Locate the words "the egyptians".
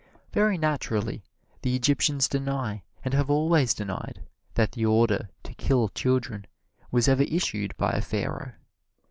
1.61-2.27